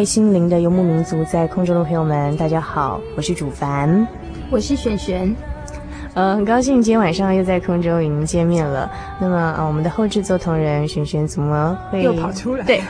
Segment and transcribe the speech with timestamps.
[0.00, 4.08] 位心灵的游牧民族，在空中的朋友们，大家好，我是主凡，
[4.50, 5.36] 我是璇璇，
[6.14, 8.90] 呃，很高兴今天晚上又在空中与您见面了。
[9.20, 12.64] 那么，呃，我们的后制作同仁璇璇怎么会又跑出来？
[12.64, 12.80] 对，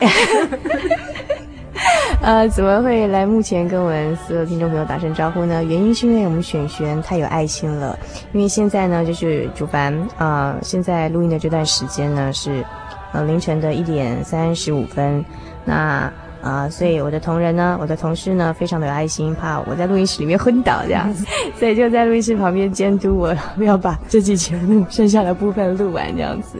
[2.23, 5.61] 呃，怎么会来目前跟我们所有听众朋友打声招呼呢？
[5.65, 7.99] 原因是因为我们璇璇太有爱心了。
[8.31, 12.63] 因为现在呢，就是主凡啊，呃，现在录音的这段时间呢是
[13.11, 15.25] 呃凌晨的一点三十五分，
[15.65, 16.09] 那。
[16.41, 21.25] 啊，所以我的同仁呢，我的同事呢，非常的有爱心，怕我在录音室里面昏倒这样子，
[21.59, 26.57] 所以就在录音室旁边监督我，要把这期节目剩下的部分录完这样子。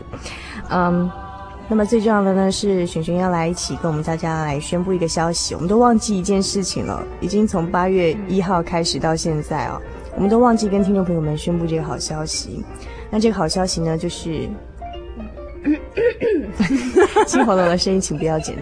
[0.69, 1.09] 嗯，
[1.67, 9.81] 那么最重要的呢是璇璇要来一起跟我们大家来宣布一个消息，我们都忘记一件事情了，已经从八月一号开始到现在哦，
[10.15, 12.63] 我们都忘记跟听众朋友们宣布这个好消息。
[13.09, 14.47] 那这个好消息呢，就是，
[17.25, 18.55] 清喉咙的声音请不要剪。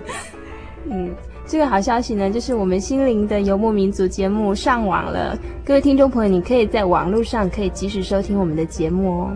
[0.92, 1.14] 嗯，
[1.46, 5.38] 这个好消息呢，就是我们心灵的游牧民族节目上网了。
[5.64, 9.32] 各位听众朋友，你可以在网络上可以及时收听我们的节目哦。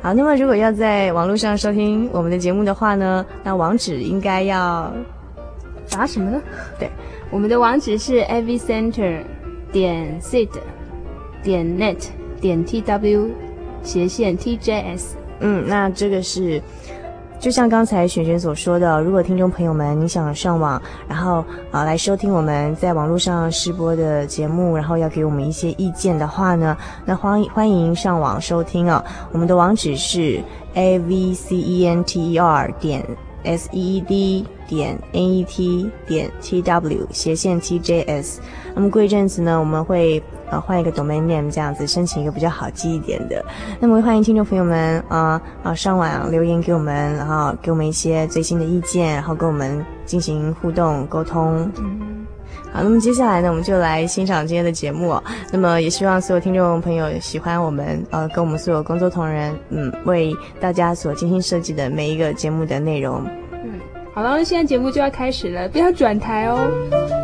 [0.00, 4.92] 好，那么如果要在网络上收听我们的节目的话呢，那网址应该要
[5.90, 6.40] 打什么呢？
[6.78, 6.88] 对，
[7.30, 9.18] 我们的网址是 avcenter
[9.72, 10.48] 点 sid
[11.42, 12.06] 点 net
[12.40, 13.30] 点 tw
[13.82, 15.06] 斜线 tjs。
[15.40, 16.62] 嗯，那这个是。
[17.40, 26.74] 就像刚才璇璇所说的，如果听众朋友们你想上网，然后啊来收听我们在网络上试播的节目，然后要给我们一些意见的话呢，
[27.04, 29.04] 那欢迎欢迎上网收听哦。
[29.30, 30.40] 我们的网址是
[30.72, 33.04] a v c e n t e r 点
[33.42, 38.40] s e e d 点 n e t 点 t w 斜线 t j s。
[38.74, 40.22] 那么过一阵子呢，我们会。
[40.50, 43.44] 呃，换一个 domain name 这样子，申请一个比较好记一点的。
[43.80, 51.70] 那么欢迎听众朋友们啊啊上网留言给我们，然后给我们一些最新的意见，然后跟我们进行互动沟通。
[51.78, 52.26] 嗯，
[52.72, 55.22] 好，那么接下来呢，我们就来欣赏今天的节目哦。
[55.50, 63.24] 那么也希望所有听众朋友喜欢我们呃，跟我们所有工作同仁嗯，为大家所精心设计的每一个节目的内容。
[63.52, 63.80] 嗯，
[64.12, 67.23] 好了，现在节目就要开始了，不要转台哦。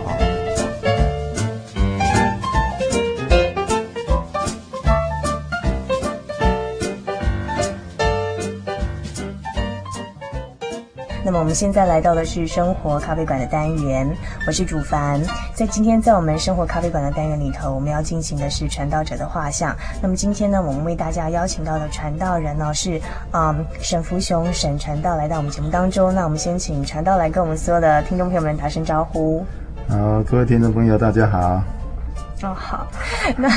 [11.51, 14.09] 们现在来到的是生活咖啡馆的单元，
[14.47, 15.21] 我是主凡。
[15.53, 19.75] 在今天在我们生活咖啡馆的单元里头，我们要进行的是传道者的画像。
[20.01, 23.01] 那么今天呢，我们为大家邀请到的传道人呢是
[23.33, 26.15] 嗯沈福雄沈传道来到我们节目当中。
[26.15, 29.45] 那我们先请传道来跟我们所有的听众朋友们打声招呼。
[29.89, 31.61] 好，各位听众朋友，大家好。
[32.43, 32.87] 哦，好，
[33.35, 33.49] 那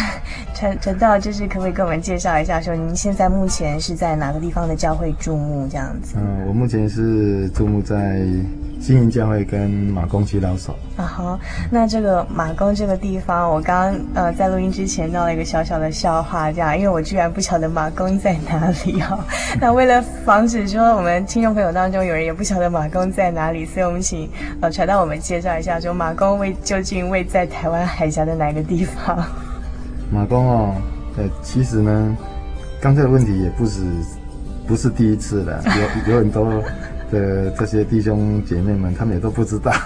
[0.54, 6.14] 传传道，就是可不可以跟我们介绍一下，说您现在目前是在哪个地方的教会注目这样子？
[6.16, 8.22] 嗯，我目前是注目在
[8.80, 10.74] 新营教会跟马公祈祷所。
[10.96, 11.40] 啊哈，
[11.70, 19.18] 那这个马公这个地方，我刚刚呃在录音之前闹了一个小小的笑话，这样，因为我居然不晓得马公在哪里哈。
[19.60, 24.30] 那为了防止说我们听众朋友当中有人也不晓得马公在哪里，所以我们请
[24.60, 29.26] 呃传道我们介绍一下，说马公位究竟位在台湾海峡的哪个地方？
[30.10, 30.74] 马公哦，
[31.16, 32.16] 呃，其实呢，
[32.80, 33.82] 刚才的问题也不是
[34.66, 35.62] 不是第一次了，
[36.06, 36.62] 有有很多
[37.10, 39.72] 的这些弟兄姐妹们，他们也都不知道。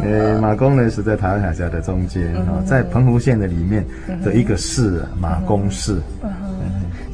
[0.00, 3.84] 呃，马公呢是在台湾海峡的中间啊、嗯，在澎湖县的里面
[4.24, 6.00] 的一个市，嗯、马公市。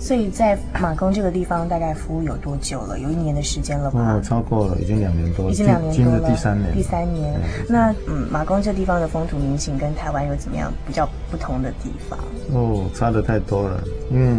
[0.05, 2.99] 嗯所以在马公这个地方大概服务有多久了？
[2.99, 4.01] 有一年的时间了吧？
[4.01, 6.75] 哦，超过了，已经两年多了，已经两年多了，第三年。
[6.75, 7.35] 第三年。
[7.67, 12.19] 那嗯，马公这地方的风土民情跟台湾有怎么样比较不同的地方？
[12.53, 13.83] 哦，差的太多了。
[14.11, 14.37] 因为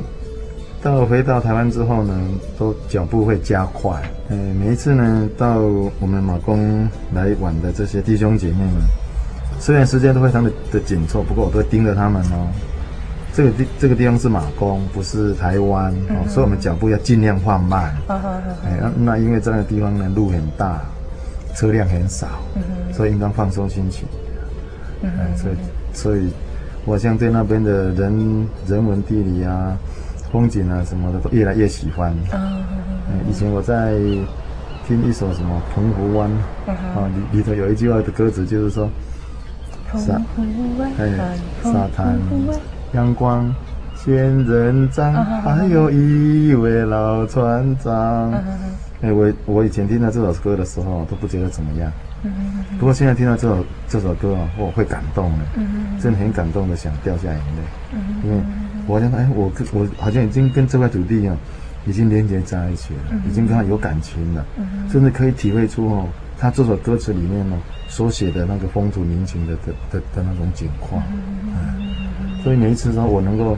[0.84, 2.16] 到回到台湾之后呢，
[2.60, 4.00] 都脚步会加快。
[4.30, 5.58] 嗯，每一次呢，到
[6.00, 8.84] 我们马公来玩的这些弟兄姐妹们，
[9.60, 12.48] 虽然时间都非常的的紧凑，不过我都会盯着他们哦。
[13.36, 17.94] 这个地这个地方是马公，不是台湾，嗯、哦，所以我们脚步要尽量放慢。
[18.08, 20.80] 嗯嗯哎，那那因为这样的地方呢，路很大，
[21.54, 22.62] 车辆很少，嗯、
[22.94, 24.08] 所以应当放松心情。
[25.02, 25.56] 嗯，哎、所以
[25.94, 26.30] 所以，
[26.86, 29.78] 我像对那边的人人文地理啊、
[30.32, 32.16] 风景啊什么的，都越来越喜欢。
[32.32, 33.96] 嗯，哎、以前我在
[34.88, 36.30] 听一首什么《澎湖湾》，
[36.68, 38.90] 嗯，啊里里头有一句话的歌词就是说，
[39.98, 40.22] 沙，
[40.98, 42.18] 哎，沙滩。
[42.96, 43.54] 阳光
[43.94, 44.16] 仙
[44.46, 45.14] 人掌，
[45.44, 48.32] 还有一位老船长。
[49.02, 51.92] 哎，我我以前听到这首歌的时候都不觉得怎么样，
[52.80, 55.46] 不过现在听到这首这首歌啊，我会感动的，
[56.02, 58.00] 真的很感动的，想掉下眼泪。
[58.24, 58.42] 因为
[58.88, 61.36] 我想，哎，我我好像已经跟这块土地啊，
[61.86, 64.46] 已经连接在一起了，已经跟他有感情了，
[64.90, 66.08] 甚至可以体会出哦，
[66.40, 67.58] 他这首歌词里面呢
[67.90, 71.04] 所写的那个风土民情的的的的那种景况。
[72.46, 73.58] 所以每一次说，我能够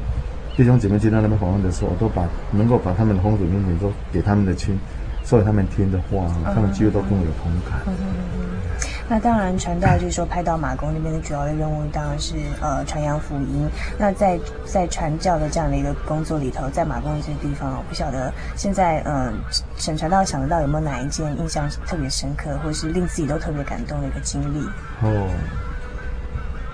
[0.56, 4.80] 弟兄姐妹去到那边访问的时候，我都把能够把他们的风土民情都给他们的亲，
[5.26, 6.26] 说给他们听的话，
[6.56, 7.82] 他们几乎都跟我有同感。
[7.86, 13.68] 嗯嗯嗯嗯、那当然，传道就是说，派到马公那边的主要的任务当然是呃传扬福音。
[14.00, 19.34] 那在在传教的这样的一个工作里头，在马公这些地方，我不晓得现在嗯，
[19.76, 24.66] 沈传道想得到有没有哪一件印象特别深刻，或是令自己都特别感动的一个经历？
[25.02, 25.28] 哦。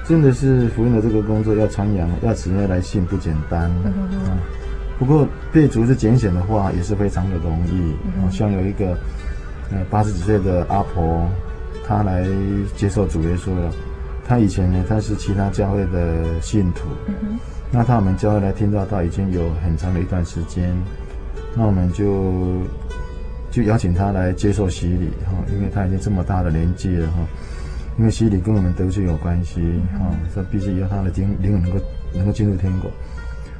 [0.06, 3.72] 真的是福音的这个工作要传扬，要使人来信不简单。
[5.00, 7.96] 不过被主是拣选的话，也是非常的容易。
[8.32, 8.98] 像有一个
[9.72, 11.28] 呃八十几岁的阿婆，
[11.86, 12.26] 她来
[12.76, 13.72] 接受主耶稣了。
[14.26, 16.88] 她以前呢，她是其他教会的信徒。
[17.08, 17.40] 嗯。
[17.72, 20.74] 那她我们教会来听到，她已经有很长的一段时间。
[21.56, 22.62] 那我们就
[23.52, 27.20] 就邀请她来接受洗礼哈，因为她已经这么大的年纪了哈。
[27.98, 29.62] 因为洗礼跟我们得救有关系，
[29.94, 32.90] 哈、嗯，所以必须要他的灵灵魂能够能够进入天国。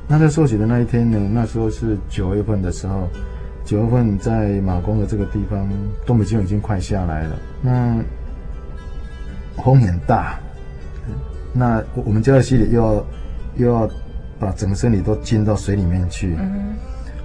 [0.08, 1.20] 那在受洗的那一天呢？
[1.32, 3.08] 那时候是九月份的时候，
[3.64, 5.70] 九月份在马公的这个地方，
[6.06, 7.40] 东北季风已经快下来了。
[7.62, 8.02] 那
[9.64, 10.40] 风很大，
[11.54, 13.06] 那我们教的洗礼又要
[13.58, 13.90] 又要
[14.40, 16.36] 把整个身体都浸到水里面去。
[16.40, 16.76] 嗯、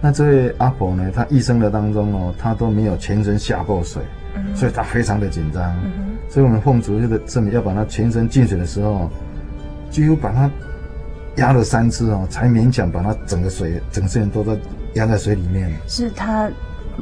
[0.00, 4.02] 那这位阿婆呢，她一生的当中哦，她都没有全身下过水。
[4.54, 9.10] 所以她非常的紧张，嗯，所以我们奉主日的圣名要把他全身进水的时候，
[9.90, 10.50] 几乎把他
[11.36, 14.52] 压了三次哦，才勉强把他整个水整个人都在
[14.94, 15.72] 压在水里面。
[15.86, 16.50] 是他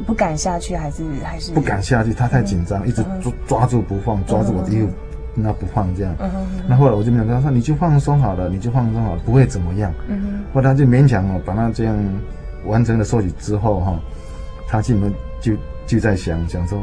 [0.07, 2.15] 不敢下去，还是还是不敢下去？
[2.15, 4.89] 他太紧张，嗯，一直抓抓住不放，抓住我的衣服，
[5.35, 6.15] 嗯，那不放这样。
[6.21, 6.31] 嗯，
[6.69, 11.97] 那后来我就勉强跟他说：“你就放松好了，你就放松好了，不会怎么样。”嗯，后来他就勉强哦，把他这样
[12.67, 13.99] 完成了受洗之后哈，
[14.69, 15.55] 他进门就
[15.85, 16.81] 就在想想说。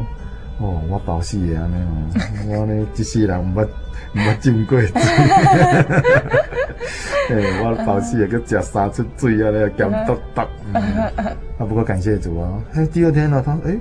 [0.64, 3.68] 哦，我保死的安尼哦，我呢一世人唔捌
[4.14, 4.92] 唔捌浸过水，
[7.30, 10.42] 哎，我保死的，佮食三出水啊，咧咸笃笃。
[11.58, 13.76] 啊，不过感谢主啊，哎，第二天呢，他说，哎，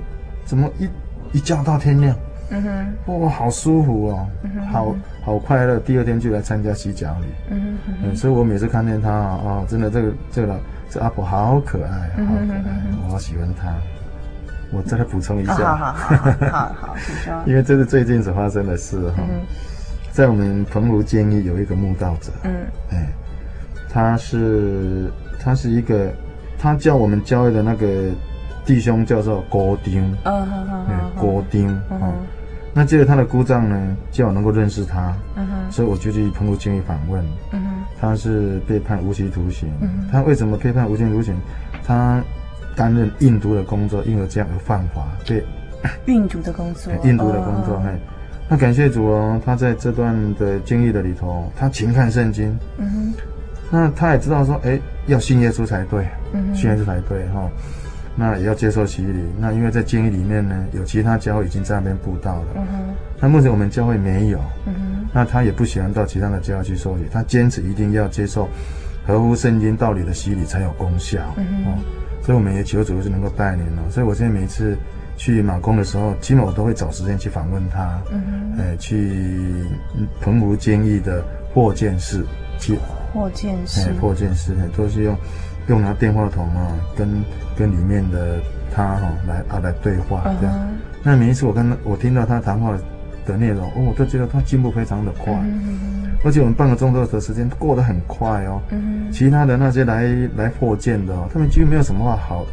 [0.45, 0.89] 怎么一
[1.37, 2.15] 一觉到天亮？
[2.49, 4.27] 嗯哼，哇，好舒服哦，
[4.71, 5.79] 好好快乐。
[5.79, 7.27] 第二天就来参加洗脚礼。
[7.49, 10.55] 嗯嗯，所以我每次看见他啊，真的这个这个老
[10.89, 13.73] 这阿婆好可爱，好可爱，我好喜欢他。
[14.73, 16.15] 我再来补充一下，好好好
[16.51, 16.95] 好好，
[17.45, 19.41] 因为这是最近所发生的事哈、嗯，
[20.11, 22.51] 在我们澎湖监狱有一个慕道者，嗯，
[22.91, 23.07] 哎，
[23.89, 26.11] 他是他是一个，
[26.57, 28.09] 他叫我们教会的那个
[28.65, 32.13] 弟兄叫做郭丁，嗯嗯嗯，郭丁，嗯，
[32.73, 39.69] 那这个他的姑丈呢，叫我能够认识他，嗯哼，所以我就去澎湖监狱访问，嗯哼，他是被判无期徒刑。
[40.11, 41.35] 他为什么被判无期徒刑？
[41.85, 42.23] 他
[42.75, 45.43] 担任印度的工作，因为这样而犯法，被
[46.05, 47.79] 运毒的工作，运毒的工作。
[47.79, 47.89] 嘿，
[48.49, 52.57] 那感谢主哦，他在这段的经历的里头，他勤看圣经。
[52.77, 53.13] 嗯哼，
[53.69, 57.49] 那他也知道说，哎，要信耶稣才对，嗯，信耶稣才对哈。
[58.15, 59.23] 那也要接受洗礼。
[59.39, 62.47] 那因为在监狱里面呢，有其他教会已经在那边布道了。
[62.57, 62.95] 嗯哼。
[63.19, 64.37] 那目前我们教会没有。
[64.67, 65.07] 嗯哼。
[65.11, 68.47] 那他也不喜欢到其他的教会去受洗，他坚持一定要接受
[69.07, 71.19] 合乎圣经道理的洗礼才有功效。
[71.37, 71.71] 嗯哼。
[71.71, 71.77] 哦，
[72.23, 73.83] 所以我们也求主是能够带领哦。
[73.91, 74.75] 所以我现在每一次
[75.15, 78.01] 去马公的时候，基本我都会找时间去访问他。
[78.11, 78.59] 嗯哼。
[78.59, 79.65] 哎，去
[80.21, 82.25] 澎湖监狱的霍建士
[82.57, 82.79] 去。
[83.13, 83.89] 霍建士。
[83.89, 85.15] 哎，霍建士都是用。
[85.69, 87.07] 用拿电话筒啊，跟
[87.55, 88.37] 跟里面的
[88.75, 90.53] 他哈、啊、来啊来对话这样。
[90.53, 90.67] Uh.
[91.01, 92.77] 那每一次我跟他，我听到他谈话
[93.25, 95.31] 的内容，哦，我都觉得他进步非常的快。
[95.31, 96.02] Uh.
[96.23, 98.61] 而且我们半个钟头的时间过得很快哦。
[98.71, 99.11] Uh.
[99.11, 100.03] 其他的那些来
[100.35, 102.45] 来破剑的哦，他们几乎没有什么话好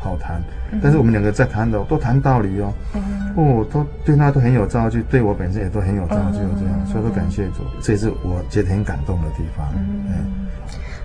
[0.00, 0.40] 好谈。
[0.72, 0.80] Uh.
[0.82, 2.72] 但是我们两个在谈的都谈道理哦。
[2.94, 3.00] Uh.
[3.36, 6.92] 哦，都对他都很有造就，对我本身也都很有造就，这样，uh.
[6.92, 9.66] 所以说感谢主，这也是我觉得很感动的地方。
[9.66, 9.78] Uh.
[10.08, 10.32] 嗯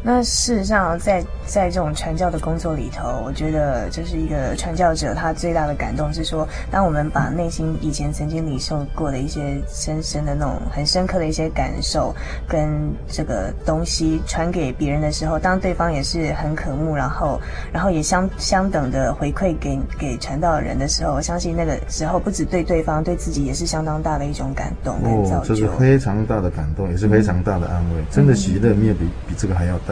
[0.03, 12.15] 那事实上，在在这种传教的工作里头，我觉得就是一个传教者，他最大的感动是说，当我们把内心以前曾经领受过的一些深深的那种很深刻的一些感受，
[12.47, 17.39] 跟这个东西传给别人的时候，当对方也是很渴慕，然后
[17.71, 25.37] 然后也相相等的回馈给给传道人的时候，我相信那个时候不止对对方，对自己也是相当大的一种感动跟造就。
[25.37, 29.90] 哦，这是非常大的感动，也是非常大的安慰，嗯、真的喜乐没有比比这个还要大。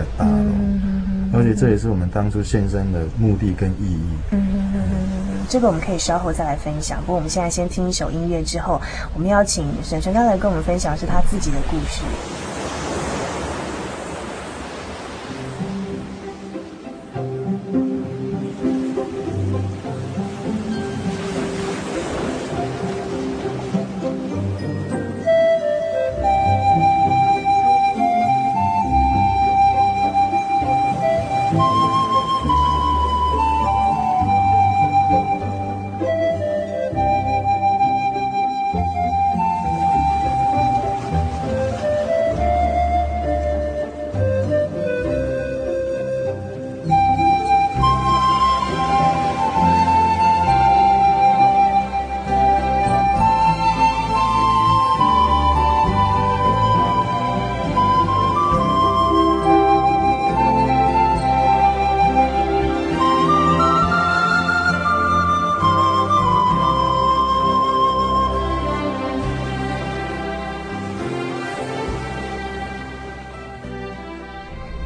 [1.32, 4.02] 而且这也是我们当初献身的目的跟意义。
[4.32, 7.00] 嗯嗯嗯嗯，这个我们可以稍后再来分享。
[7.02, 8.82] 不过我们现在先听一首音乐，之后
[9.14, 12.02] 我们邀请沈晨刚来跟我们分享是他自己的故事。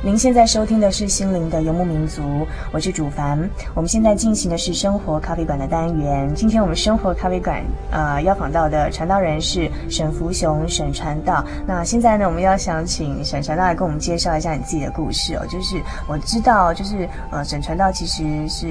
[0.06, 3.40] 您现在收听的是心灵的游牧民族，我是主凡。
[3.74, 6.30] 我们现在进行的是生活咖啡馆的单元。
[6.36, 11.42] 今天我们生活咖啡馆呃邀访到的传道人是沈福雄沈传道。
[11.66, 15.46] 那现在呢，我们要想请沈传道来跟我们介绍一下你自己的故事哦。
[15.50, 18.68] 就是我知道，就是呃沈传道其实是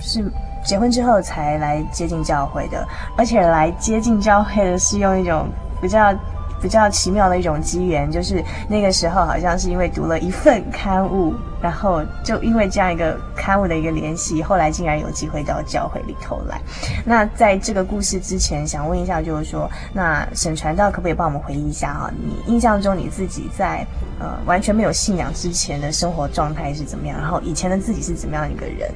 [0.00, 0.32] 是
[0.64, 2.82] 结婚之后才来接近教会的，
[3.18, 5.50] 而且来接近教会的是用一种
[5.82, 6.14] 比较。
[6.60, 16.60] 比较奇妙的一种机缘，就是那个时候好像是因为读了一份刊物，然后就因为这样一个刊物的一个联系，后来竟然有机会到教会里头来。
[17.04, 22.10] 那在这个故事之前，想问一下，就是说，那沈传道可不可以帮我们回忆一下哈？
[22.18, 23.86] 你印象中你自己在
[24.18, 27.18] 呃完全没有信仰之前的生活状态是怎么样？
[27.20, 28.90] 然后以前的自己是怎么样一个人？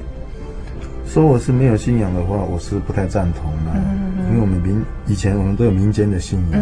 [1.05, 3.79] 说我是没有信仰的话，我是不太赞同的，
[4.29, 6.61] 因为我们民以前我们都有民间的信仰。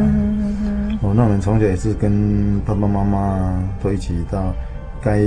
[1.01, 4.53] 哦，那我们从小也是跟爸爸妈妈都一起到
[5.01, 5.21] 该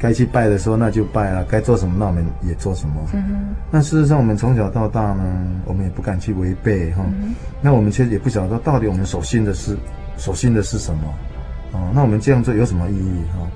[0.00, 2.94] 该去拜的时候，那就拜了；该做什么，那我们也做什么。
[3.12, 3.54] 嗯哼。
[3.70, 5.22] 那事实上，我们从小到大呢，
[5.64, 7.04] 我们也不敢去违背哈。
[7.06, 9.76] 嗯、那我们其实也不晓得到底我们所信的是
[10.16, 11.02] 所信的是什么。
[11.70, 13.48] 哦，那我们这样做有什么意义哈？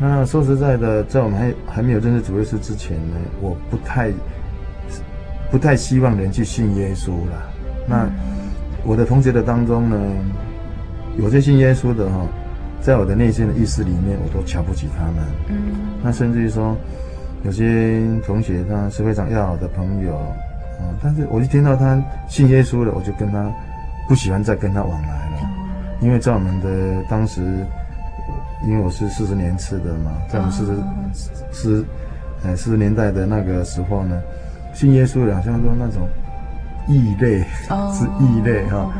[0.00, 4.10] 那说实在的，在我们还还没有认识主耶稣之前呢，我不太
[5.50, 7.52] 不太希望人去信耶稣了。
[7.86, 8.04] 那。
[8.04, 8.47] 嗯
[8.84, 9.96] 我的同学的当中呢，
[11.18, 12.26] 有些信耶稣的哈，
[12.80, 15.16] 在我的内心的意识里面，我都瞧不起他们。
[15.48, 15.56] 嗯，
[16.02, 16.76] 那甚至于说，
[17.44, 23.52] 有些同学他是非常要好的朋友，啊，但是我一听到他信耶稣了，我就跟他
[24.08, 25.50] 不喜欢再跟他往来了，
[26.00, 27.42] 因为在我们的当时，
[28.64, 30.72] 因为我是四十年次的嘛，在我们四十
[31.52, 31.84] 四，
[32.44, 34.18] 呃四十年代的那个时候呢，
[34.72, 36.08] 信耶稣的好像说那种。
[36.88, 37.44] 异类
[37.92, 38.90] 是异类哈，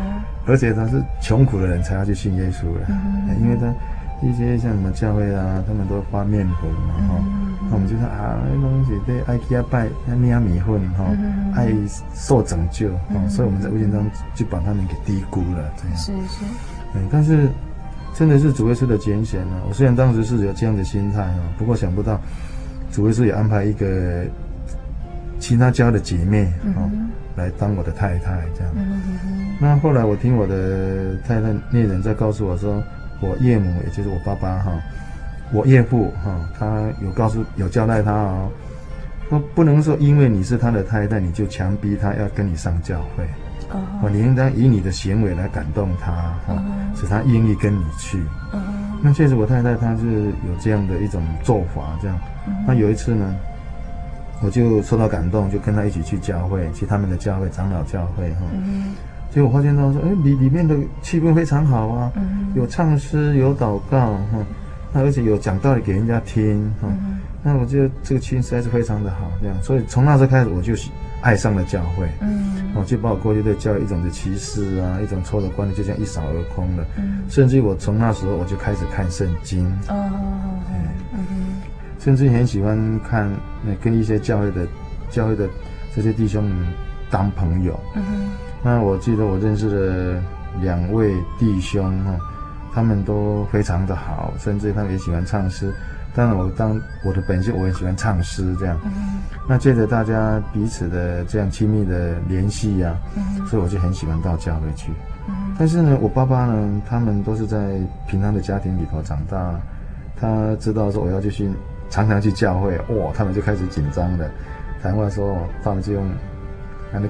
[0.46, 2.86] 而且他是穷苦的人才要去信耶稣的，
[3.40, 3.66] 因为他
[4.26, 7.14] 一些像什么教会啊，他们都发面粉嘛哈，
[7.68, 11.04] 那我们就说啊，那东西对爱去拜那捏米粉哈，
[11.54, 11.72] 爱
[12.14, 14.04] 受拯救啊，所以我们在无形中
[14.34, 15.96] 就把他们给低估了，这样。
[15.96, 16.44] 是是，
[16.94, 17.48] 嗯，但是
[18.14, 19.62] 真的是主耶稣的拣选啊！
[19.68, 22.20] 我虽然当时是有这样的心态啊，不过想不到
[22.90, 24.24] 主耶稣也安排一个
[25.38, 26.90] 其他家的姐妹啊
[27.38, 28.74] 来当我的太太这样。
[29.58, 32.82] 那后来我听我的太太恋人在告诉我说。
[33.20, 34.70] 我岳母，也就是我爸爸哈，
[35.52, 38.48] 我岳父哈，他有告诉有交代他哦，
[39.28, 43.24] 说不能说因为你是他的太太，你就强逼他要跟你上教会
[43.72, 46.12] 哦，你应当以你的行为来感动他
[46.46, 46.62] 哈，
[46.94, 48.22] 使他愿意跟你去。
[49.02, 52.16] 那确实我太太她是有这样的一种做法，这样。
[52.68, 53.34] 那有一次呢，
[54.40, 58.40] 我就受到感动，就跟他一起去教会，去他们的教会长老教会哈。
[59.30, 62.12] 结果发现到说，哎，里里面的气氛非常好啊，
[62.54, 64.38] 有唱诗，有祷告，哈，
[64.92, 66.88] 那而且有讲道理给人家听，哈，
[67.42, 70.72] 那我觉得这个气氛实在是非常的好，这样，所以从那时候开始，我就
[71.20, 80.47] 爱上了教会，嗯，我就把我过去对教会一种的歧视啊，一种错的观念，就这样一扫而空了，嗯，甚至于我从那时候我就开始看圣经，哦，嗯，
[81.98, 83.30] 甚至很喜欢看
[83.64, 84.66] 那跟一些教会的
[85.10, 85.48] 教会的
[85.94, 86.66] 这些弟兄们
[87.10, 88.30] 当朋友，嗯。
[88.62, 90.22] 那我记得我认识的
[90.60, 92.16] 两位弟兄哈，
[92.72, 95.72] 他们都非常的好，甚至他们也喜欢唱诗。
[96.14, 98.76] 当然，我当我的本性我也喜欢唱诗这样。
[99.48, 102.96] 那借着大家彼此的这样亲密的联系呀，
[103.46, 104.90] 所以我就很喜欢到教会去。
[105.56, 107.78] 但是呢，我爸爸呢，他们都是在
[108.08, 109.60] 平常的家庭里头长大，
[110.16, 111.48] 他知道说我要继续
[111.90, 114.28] 常常去教会，哇，他们就开始紧张了。
[114.82, 116.04] 谈话说，他们就用
[116.92, 117.00] 那。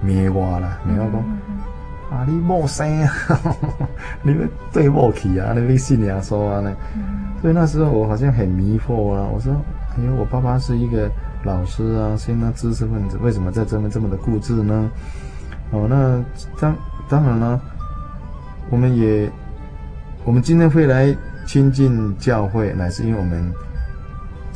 [0.00, 3.12] 骂我啦，骂我讲啊，你莫生啊，
[4.22, 6.72] 你们对不起啊，你们信耶稣啊呢？
[7.42, 9.26] 所以那时候我好像很迷惑啊。
[9.34, 9.52] 我说，
[9.98, 11.10] 因为，我爸爸是一个
[11.42, 14.88] 老师啊，是那知识分子，为什么在这边这么的固执呢？
[15.72, 16.24] 哦，那
[16.60, 16.76] 当
[17.08, 17.60] 当然了，
[18.70, 19.28] 我们也，
[20.24, 21.12] 我们今天会来
[21.44, 23.52] 亲近教会，乃是因为我们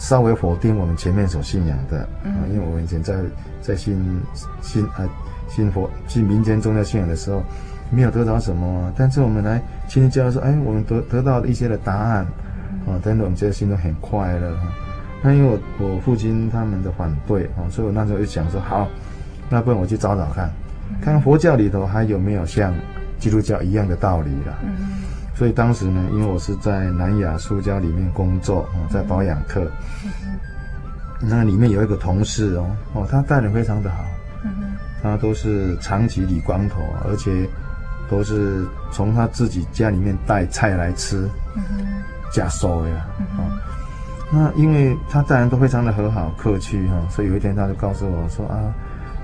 [0.02, 3.14] 稍微否定我们前面所信仰的啊，因为我们以前在
[3.60, 4.20] 在信
[4.60, 5.08] 信啊。
[5.48, 7.42] 信佛、信民间宗教信仰的时候，
[7.90, 12.24] 没有得到什么，但是我们来亲近教会说，哎，我们得得到一些的答案，
[12.86, 14.56] 啊，真的我们觉得心中很快乐。
[15.22, 18.88] 那因为我我父亲他们的反对啊，所以我那时候就想说，好，
[19.50, 20.50] 那不然我去找找看，
[21.02, 22.72] 看看佛教里头还有没有像
[23.18, 24.58] 基督教一样的道理了。
[25.34, 29.66] 所以当时呢，因为我是在南亚书家里面工作啊，在保养课，
[31.20, 34.04] 那里面有一个同事哦，哦，他待人非常的好。
[35.02, 37.48] 他都是长期理光头，而且
[38.08, 41.28] 都是从他自己家里面带菜来吃，
[42.32, 43.06] 加收呀。
[44.32, 48.72] 那因为他待人都非常的和好客气哈，所以有一天他就告诉我说啊，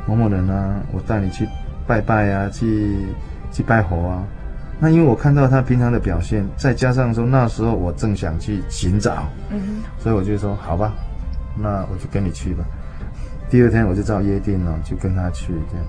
[0.04, 1.48] 某某人啊，我带你去
[1.86, 3.06] 拜拜啊，去
[3.52, 4.24] 去拜佛啊。
[4.80, 9.24] 那因为我看到他平常的表现，再加上说那时候我正想去寻找，
[9.98, 10.92] 所以我就说好吧，
[11.56, 12.64] 那我就跟你去吧。
[13.50, 15.86] 第二天我就照约定了，就跟他去这样。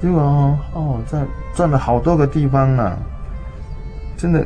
[0.00, 2.96] 结果哦，哦，在转了好多个地方呢，
[4.16, 4.44] 真的。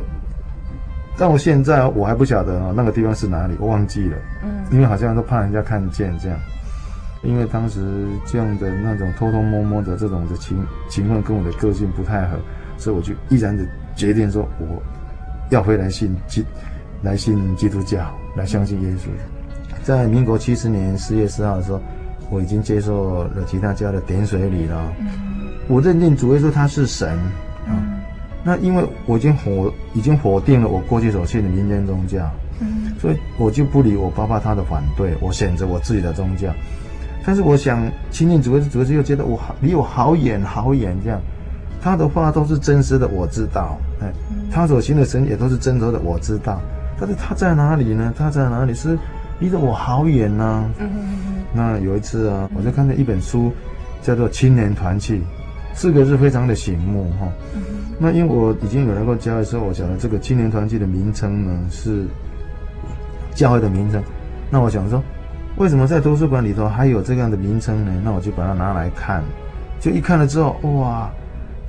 [1.17, 4.17] 到我现在我还不晓得哦，那个地方是哪里，我忘记了。
[4.43, 4.49] 嗯。
[4.69, 6.37] 因为好像都怕人家看见这样，
[7.25, 10.57] 因为当时这样的那种偷偷摸摸的这种的情
[10.89, 12.37] 情况跟我的个性不太合，
[12.77, 14.81] 所以我就毅然的决定说，我
[15.49, 16.45] 要回来信基，
[17.01, 19.07] 来信基督教，来相信耶稣。
[19.83, 21.81] 在民国七十年四月四号的时候。
[22.31, 24.91] 我已经接受了其他家的点水礼了，
[25.67, 27.07] 我认定主耶稣他是神
[27.67, 27.77] 啊。
[28.43, 32.27] 那因为我已经否已经否定了我过去所信的民间宗教，
[32.99, 36.51] 所以我就不理我爸爸他的反对，我选择我自己的宗教。
[37.25, 41.19] 但是我想亲近主耶稣，主耶稣又觉得我好离我好远好远这样，
[41.81, 44.11] 他的话都是真实的，我知道，哎，
[44.51, 46.61] 他所行的神也都是真实的，我知道。
[46.99, 48.13] 但是他在哪里呢？
[48.17, 48.97] 他在哪里是？
[49.39, 50.71] 离着我好远呢、啊。
[50.79, 51.43] 嗯嗯嗯。
[51.51, 53.51] 那有一次啊，我就看见一本书，
[54.01, 55.15] 叫做《青年团契》，
[55.73, 57.27] 四个字非常的醒目哈。
[57.53, 57.61] 嗯。
[57.99, 62.05] 那因为我已经有来过教会的时候，我晓得这个青年团契的名称呢是
[63.33, 64.01] 教会的名称。
[64.49, 65.03] 那我想说，
[65.57, 68.01] 为什么在图书馆里头还有这样的名称呢？
[68.03, 69.23] 那我就把它拿来看，
[69.79, 71.09] 就一看了之后，哇，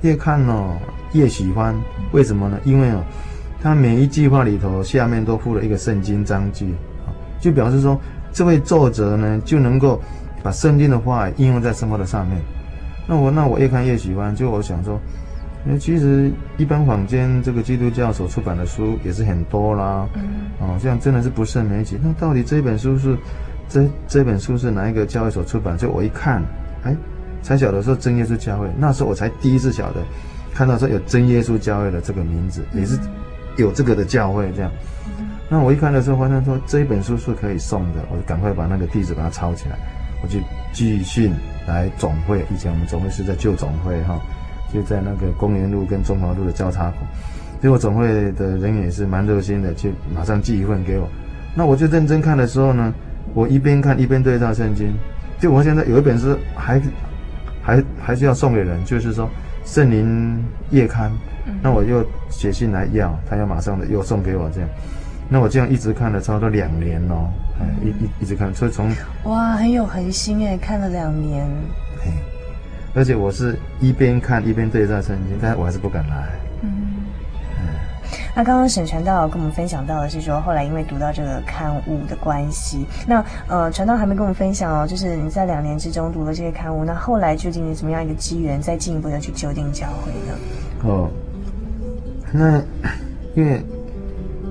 [0.01, 0.75] 越看哦
[1.13, 1.73] 越喜欢。
[2.11, 2.59] 为什么呢？
[2.65, 3.01] 因为哦，
[3.61, 6.73] 它每一句话里头下面都附了一个圣经章句。
[7.39, 7.99] 就表示说，
[8.33, 10.01] 这位作者呢就能够
[10.43, 12.41] 把圣经的话应用在生活的上面。
[13.07, 14.99] 那我那我越看越喜欢，就我想说，
[15.63, 21.97] 那其实一般坊间这个基督教所出版的书也是很多啦，嗯，哦，这样真的是不胜枚举。
[22.03, 23.15] 那到底这本书是
[23.69, 25.77] 这这本书是哪一个教会所出版？
[25.77, 26.41] 所以我一看，
[26.83, 26.95] 哎，
[27.41, 28.67] 才晓得说真耶稣教会。
[28.77, 30.01] 那时候我才第一次晓得，
[30.53, 32.97] 看到说有真耶稣教会的这个名字，也是
[33.57, 34.71] 有这个的教会这样。
[35.49, 39.77] 那我一看的时候，发现说这一本书是可以送的，我就赶快把那个地址把它抄起来，
[40.21, 40.39] 我就
[40.73, 41.33] 寄信
[41.67, 42.45] 来总会。
[42.53, 44.19] 以前我们总会是在旧总会哈。
[44.73, 46.97] 就在那个公园路跟中华路的交叉口，
[47.61, 51.07] 结果总会的人也是蛮热心的，就马上寄一份给我。
[51.55, 52.93] 那我就认真看的时候呢，
[53.33, 54.93] 我一边看一边对照圣经。
[55.39, 56.81] 就我现在有一本是还
[57.61, 59.29] 还还是要送给人，就是说
[59.65, 61.11] 圣灵夜刊。
[61.61, 64.69] 那我又写信来要，他要马上的又送给我这样。
[65.29, 67.29] 那我这样一直看了差不多两年哦，
[67.83, 68.89] 一一一直看，所以从
[69.25, 71.45] 哇很有恒心哎，看了两年。
[72.95, 76.27] 而且我是一边看一边对照圣经，但是我还是不敢来。
[78.37, 90.37] 那刚刚沈传道跟我们分享到的是说，后来因为读到这个刊物的关系，那呃，传道还没跟我们分享哦，就是你在两年之中读了这些刊物，那后来究竟是什么样一个机缘，再进一步的去修订教会呢？
[90.83, 91.09] 哦，
[92.31, 92.61] 那
[93.33, 93.59] 因为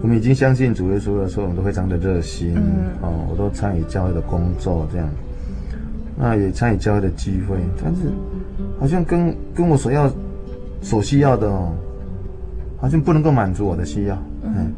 [0.03, 5.09] 我们已经相信主耶稣的时候，我们都非常的热心，嗯，哦，我都参与教会的工作这样。
[6.16, 8.11] 那也参与教会的机会，但是
[8.81, 10.11] 好像跟跟我所要、
[10.83, 11.70] 所需要的哦，
[12.78, 14.16] 好像不能够满足我的需要。
[14.42, 14.72] 嗯，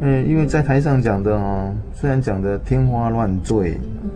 [0.00, 3.74] 嗯，因为在台上讲的哦，虽然讲的天花乱坠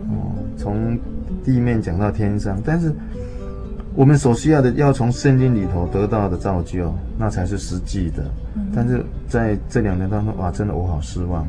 [0.09, 0.97] 哦，从
[1.43, 2.91] 地面讲到天上，但是
[3.95, 8.23] 我们所需要的要从圣经里头得到的造就，那才是实际的。
[8.73, 11.47] 但是在这两年当中，哇，真的我好失望。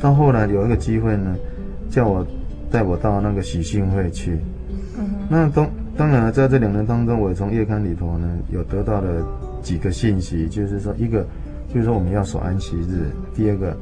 [0.00, 1.34] 到后来有一个机会呢，
[1.90, 2.26] 叫我。
[2.72, 4.38] 带我到那个喜信会去，
[5.28, 9.26] 那当当然了，在这两年当中，我也从月刊里头呢有得到了
[9.62, 11.26] 几个信息，就是说一个
[11.72, 13.76] 就是说我们要守安息日，第二个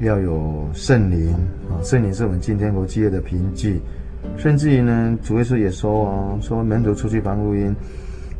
[0.00, 1.32] 要有圣灵
[1.68, 3.80] 啊，圣灵是我们进天国基业的凭据，
[4.36, 7.74] 甚至于呢，主耶稣也说哦，说门徒出去传福音，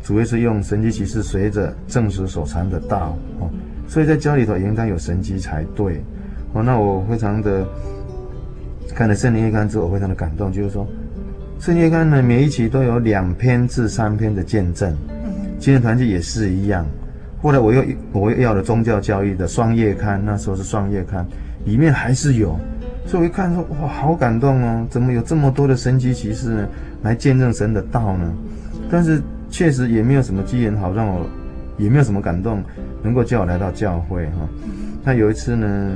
[0.03, 3.51] 主耶稣用神迹奇事随着证实所传的道哦，
[3.89, 6.01] 所以在教里头应当有神迹才对
[6.53, 7.67] 哦，那我非常的。
[8.95, 10.87] 看了《圣灵月刊》之后，我非常的感动，就是说，
[11.65, 14.95] 《圣灵月刊》呢，每一期都有两篇至三篇的见证。
[15.59, 16.87] 青年团契也是一样。
[17.41, 21.27] 后来我又我又要了宗教教育的双月刊，那时候是双月刊，
[21.65, 22.59] 里面还是有。
[23.07, 24.87] 所以我一看说，哇，好感动哦！
[24.89, 26.69] 怎么有这么多的神奇奇事呢？
[27.03, 28.33] 来见证神的道呢？
[28.91, 31.27] 但是确实也没有什么机缘好让我，
[31.77, 32.63] 也没有什么感动，
[33.03, 34.49] 能够叫我来到教会哈。
[35.05, 35.93] 那有一次呢。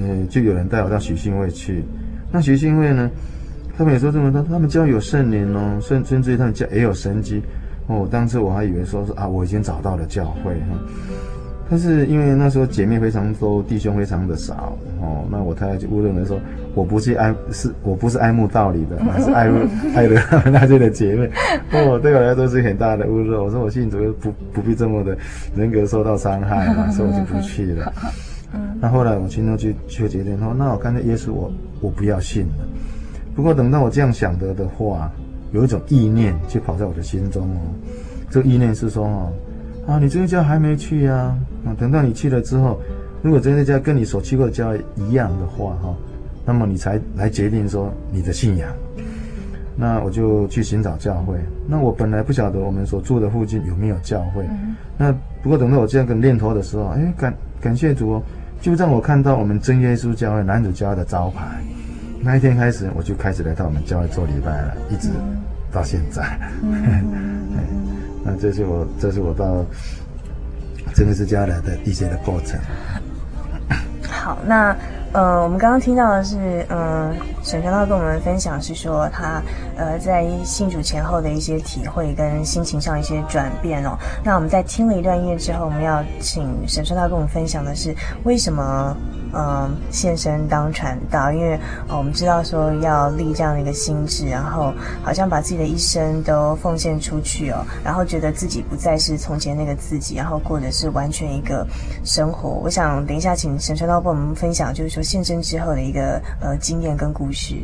[0.00, 1.82] 嗯，就有人带我到许信会去。
[2.30, 3.10] 那许信会呢，
[3.76, 7.42] 他们也说这么多，他们教有圣灵哦，甚甚至于他们教也有神迹
[7.88, 8.06] 哦。
[8.10, 10.78] 当时我还以为说是啊，我已经找到了教会哈。
[11.70, 16.40] 但是因为那时候姐妹非常多，弟兄非常的少哦，那我太太就误认为说
[16.74, 21.30] 我不是爱是，我不是爱慕道理的， 而是爱慕爱的他们 那些的姐妹
[21.72, 23.38] 哦，对我来说是很大的误认。
[23.38, 25.14] 我说我信主不不必这么的
[25.54, 27.92] 人格受到伤害嘛， 所以我就不去了。
[28.80, 32.64] 那后来我心中就就决定说，那我看到耶稣我，我我不要信了。
[33.36, 35.12] 不过等到我这样想得的话，
[35.52, 37.60] 有一种意念就跑在我的心中哦。
[38.30, 39.32] 这个意念是说哦，
[39.86, 41.36] 啊，你这个家还没去呀？
[41.64, 42.80] 啊，等到你去了之后，
[43.22, 45.94] 如果这个家跟你所去过的家一样的话哈，
[46.44, 48.70] 那么你才来决定说你的信仰。
[49.80, 51.38] 那我就去寻找教会。
[51.66, 54.44] 那我本来不晓得我们所住的附近有没有教会。
[54.96, 58.22] 那不过等到我这样跟念头的时候，哎，感感谢主哦。
[58.60, 61.62] 就让我看到我们真耶稣教会男主教会的招牌，
[62.28, 65.08] 那一天开始，我就开始来到我们教会做礼拜了，一直
[65.72, 66.22] 到现在。
[68.22, 69.64] 那这是我，这是我到
[70.94, 72.60] 真耶稣教会来的一些的过程。
[74.06, 74.76] 好，那。
[75.10, 77.10] 呃，我们刚刚听到的是，呃，
[77.42, 79.40] 沈传道跟我们分享是说他，
[79.74, 83.96] 呃，在信主前后的一些体会跟心情上一些转变哦。
[84.22, 88.94] 那我们在听了一段音乐之后，我们要请沈传道跟我们分享的是为什么。
[89.32, 91.56] 嗯，现身当传道，因为
[91.88, 101.66] 哦，我们知道说要立这样的一个心智，然后好像把自己的一生都奉献出去哦，然后觉得自己不再是从前那个自己，然后过的是完全一个
[102.04, 102.48] 生活。
[102.48, 107.56] 我想等一下请沈传道帮我们分享，就是说现身之后的一个呃经验跟故事。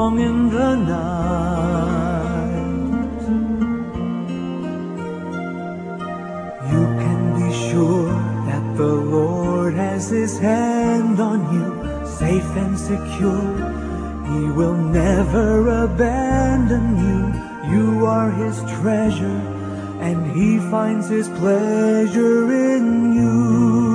[0.00, 2.00] Song in the night,
[6.72, 8.12] you can be sure
[8.48, 11.66] that the Lord has His hand on you,
[12.20, 13.48] safe and secure.
[14.30, 15.48] He will never
[15.84, 17.20] abandon you.
[17.74, 19.40] You are His treasure,
[20.08, 22.40] and He finds His pleasure
[22.74, 22.84] in
[23.18, 23.89] you.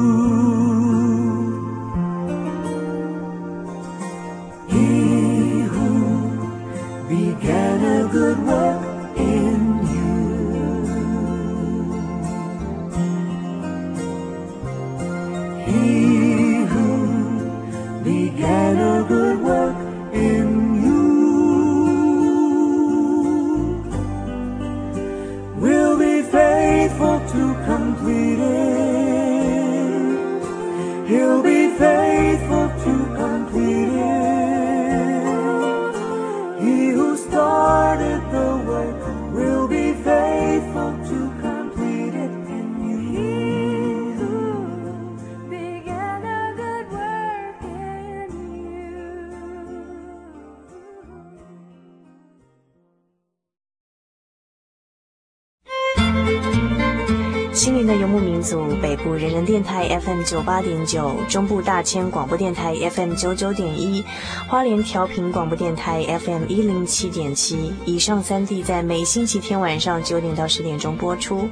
[58.45, 64.03] 的游牧民族，北部人人电台 FM 九八点九，中部大千广播电台 FM 九九点一，
[64.47, 67.73] 花莲调频广播电台 FM 一零七点七。
[67.85, 71.49] 以上三地在每星期天晚上九点到十点钟播出。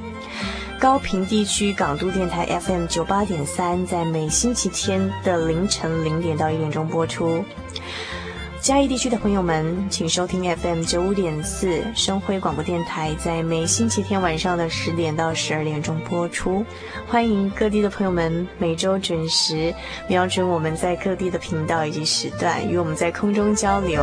[0.78, 7.44] 高屏地区港都电台 FM 九八点三，在每星期天的凌晨零点到一点钟播出。
[8.64, 16.64] 嘉义地区的朋友们，请收听 FM 九五点四生辉广播电台，在每星期天晚上的十点到十二点钟播出。
[17.06, 19.74] 欢迎各地的朋友们每周准时
[20.08, 24.02] 瞄准我们在各地的频道以及时段，与我们在空中交流。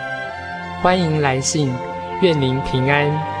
[0.81, 1.71] 欢迎来信，
[2.23, 3.40] 愿您平安。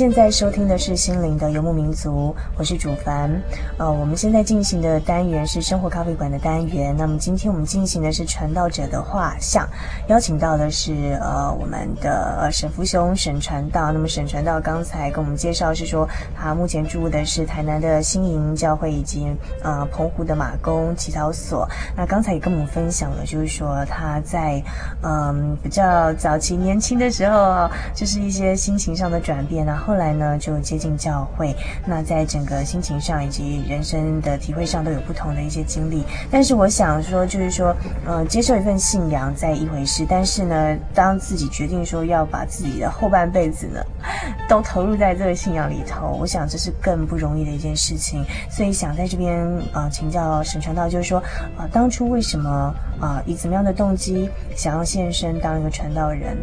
[0.00, 3.30] 现在收听的是《心灵的游牧民族》，我是主凡。
[3.76, 6.96] 呃，我们现在进行的单元是生活咖啡馆的单元。
[6.96, 9.68] 那么今天我们进行的是传道者的画像，
[10.08, 13.92] 邀请到的是呃我们的呃沈福雄沈传道。
[13.92, 19.30] 那么沈传道刚才跟我们介绍是说，他目前住的是台南的新营教会以及
[19.62, 21.68] 呃澎湖的马公祈祷所。
[21.94, 24.62] 那刚才也跟我们分享了，就是说他在
[25.02, 29.68] 嗯、比较早期年轻的时候，就是一些心情上的转变。
[29.68, 31.52] 啊后来呢，就接近教会。
[31.84, 36.04] 那在整个心情上以及人生的体会上，都有不同的一些经历。
[36.30, 37.74] 但是我想说，就是说，
[38.06, 40.06] 呃，接受一份信仰在一回事。
[40.08, 43.84] 但是呢，当自己决定说要把自己的后半辈子呢，
[44.48, 48.24] 都投入在这个信仰里头，我想这是更不容易的一件事情。
[48.48, 51.18] 所以想在这边啊、呃，请教沈传道，就是说，
[51.58, 56.36] 啊、当初为什么啊、以怎么样的动机想要献身当一个传道人？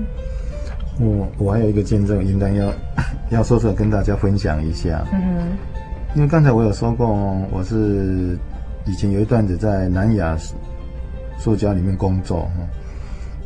[0.99, 2.73] 我我还有一个见证，应当要
[3.29, 5.05] 要说出来跟大家分享一下。
[5.13, 5.57] 嗯哼，
[6.15, 7.07] 因为刚才我有说过，
[7.51, 8.37] 我是
[8.85, 10.37] 以前有一段子在南亚
[11.37, 12.49] 塑胶里面工作。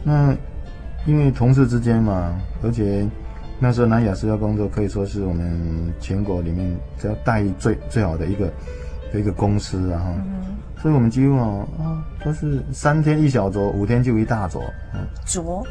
[0.04, 0.34] 那
[1.06, 3.06] 因为同事之间嘛，而且
[3.60, 8.52] 那时候南亚塑胶工作可以说是我们全国里面只要待遇最最好的一个
[9.12, 10.14] 的一个公司啊。
[10.18, 11.68] 嗯，所以我们几乎啊
[12.24, 14.64] 都是三天一小桌，五天就一大桌。
[14.94, 15.66] 嗯，桌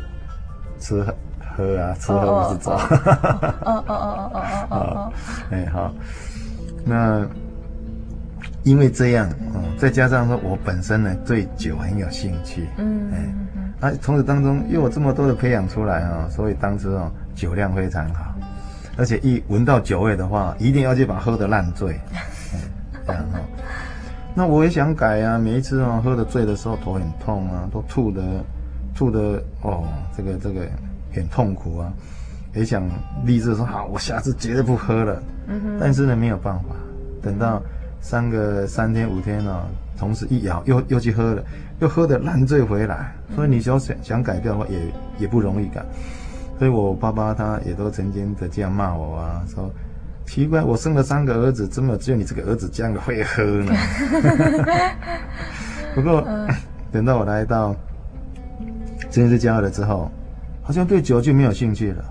[0.78, 1.04] 吃。
[1.60, 2.72] 喝啊，吃喝不是走。
[2.72, 2.78] 哦
[3.62, 5.12] 哦哦哦哦哦哦。
[5.52, 5.92] 哎，好。
[6.84, 7.26] 那
[8.62, 18.34] 因为这样，嗯，再加上说我本身呢对酒很有兴趣，嗯，哎，啊，从此当中又有这么多的培养出来啊，所以当时哦酒量非常好，
[18.96, 22.00] 而且一闻到酒味的话，一定要去把喝得烂醉，
[23.06, 23.38] 这样哈。
[24.34, 28.22] 那我也想改啊，每一次哦喝的醉的时候头很痛啊，都吐的
[28.94, 29.84] 吐的哦，
[30.16, 30.66] 这个这个。
[31.12, 31.92] 很痛苦啊，
[32.54, 32.82] 也想
[33.24, 35.22] 立志说好，我下次绝对不喝了。
[35.48, 35.78] 嗯哼。
[35.80, 36.66] 但是呢，没有办法，
[37.22, 37.62] 等到
[38.00, 39.66] 三个三天五天呢，
[39.98, 41.42] 同时一咬又又去喝了，
[41.80, 43.12] 又喝的烂醉回来。
[43.34, 44.78] 所以你想想想改变的话，也
[45.18, 45.84] 也不容易改。
[46.58, 49.70] 所以我爸爸他也都曾经的这样骂我啊，说
[50.26, 53.72] 奇怪，我生了三个儿子，怎么只有你这个儿子这样会喝呢？
[55.94, 56.24] 不过
[56.92, 57.74] 等到我来到
[59.10, 60.10] 真耶稣教会了之后。
[60.70, 62.04] 好像对酒就没有兴趣了，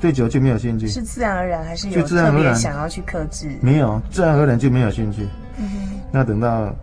[0.00, 3.56] 对酒就没有兴趣，是自然而然还是有特别想要去克制？
[3.62, 5.28] 没有，自然而然就没有兴趣。
[5.58, 6.00] 嗯哼。
[6.10, 6.74] 那等到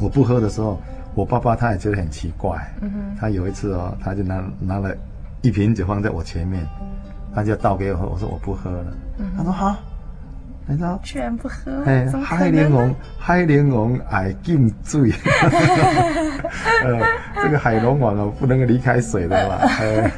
[0.00, 0.82] 我不喝的时候，
[1.14, 2.60] 我爸爸他也觉得很奇怪。
[2.80, 3.16] 嗯哼。
[3.16, 4.92] 他有一次哦，他就拿拿了
[5.42, 6.66] 一瓶酒放在我前面，
[7.32, 8.08] 他就倒给我喝。
[8.08, 8.92] 我说我不喝了。
[9.18, 9.30] 嗯。
[9.36, 9.76] 他说好。
[10.66, 10.98] 你知道？
[11.02, 11.82] 居然不喝？
[11.84, 15.12] 哎，海莲王，海莲王爱敬醉。
[16.84, 17.00] 呃，
[17.42, 19.56] 这个海龙王哦，不能够离开水的嘛。
[19.80, 20.10] 呃，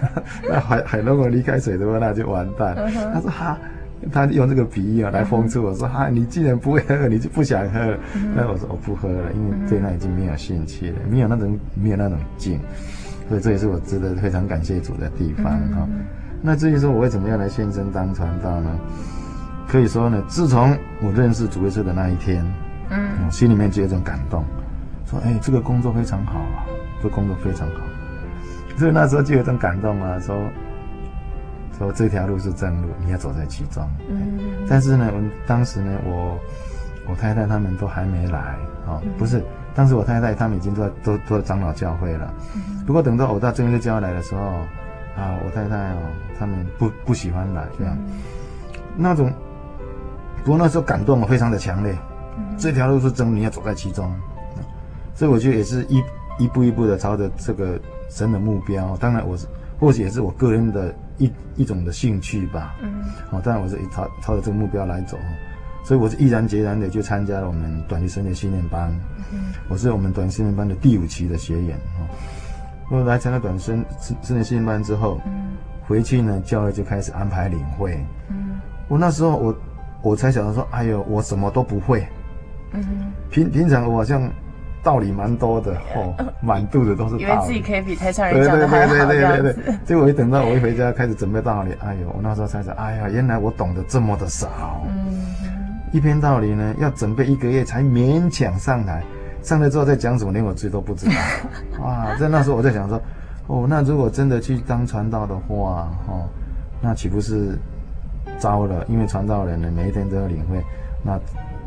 [0.49, 2.77] 那海海龙王离开水的话，那就完蛋。
[3.13, 3.59] 他说哈，
[4.13, 7.97] 他用这个比喻啊来讽刺我说哈，你既然不会喝，你就不想喝。
[8.35, 12.61] 那我说我不喝了，因为对那已经没有兴趣了，没有那种没有那种劲。
[13.29, 15.89] 所以这也是我值得非常感谢主的地方哈。
[16.41, 18.71] 那至于说我为什么要来献身当传道呢？
[19.69, 22.45] 可以说呢，自从我认识主耶稣的那一天，
[22.89, 24.45] 嗯，我心里面就有一种感动，
[25.05, 26.65] 说，哎，这个工作非常好啊，
[27.03, 27.81] 这个工作非常好，
[28.79, 30.39] 所以那时候就有一种感动啊，说，
[31.77, 33.85] 说这条路是正路，你要走在其中。
[34.09, 36.39] 嗯，但是呢，我当时呢，我
[37.11, 39.43] 我太太他们都还没来，哦，不是，
[39.75, 42.33] 当时我太太他们已经都在都都在长老教会了，
[42.87, 44.41] 不过等到我到正耶稣教会来的时候，
[45.17, 45.99] 啊，我太太哦，
[46.39, 47.99] 他们不不喜欢来，这样，
[48.97, 49.29] 那种。
[50.47, 51.93] 不过那时候感动非常的强烈，
[52.57, 54.09] 这条路是真，你要走在其中，
[55.13, 56.01] 所以我觉得也是一
[56.39, 57.77] 一步一步的朝着这个
[58.09, 58.97] 神的目标。
[58.99, 59.45] 当然我是，
[59.81, 62.77] 或许也是我个人的一一种的兴趣吧。
[62.81, 65.19] 嗯，好，当然我是朝朝着这个目标来走，
[65.85, 68.89] 所以我是毅然决然的就参加了我们短期生的训练班。
[69.33, 71.77] 嗯，我是我们短期训练班的第五期的学员。
[71.99, 72.07] 哦，
[72.93, 73.73] 我来参加短期
[74.23, 75.21] 神学训练班之后，
[75.89, 77.99] 回去呢，教会就开始安排领会。
[78.29, 79.53] 嗯，我那时候我。
[80.07, 82.07] 我才想到说，哎呦，我什么都不会。
[82.71, 84.31] 嗯，平平常我好像
[84.81, 87.25] 道理蛮多的，哦，满肚子都是道理。
[87.25, 88.95] 以为自己可以比台上人讲的还好。
[88.95, 89.75] 对对对对对对。
[89.85, 94.49] 结果一等到我一回家开始准备道理，哎呦，我那时候才想，哎呀，原来我懂得这么的少。
[94.87, 95.27] 嗯。
[95.93, 99.03] 一篇道理呢，要准备一个月才勉强上台，
[99.43, 101.15] 上来之后再讲什么，连我自己都不知道。
[101.83, 103.03] 哇，在那时候我在想说，
[103.49, 106.29] 哦，那如果真的去当传道的话，哦，
[106.81, 107.59] 那岂不是？
[108.39, 110.63] 糟了，因为传道人呢，每一天都要领会，
[111.03, 111.19] 那